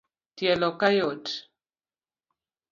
[0.37, 1.25] Tielo kayot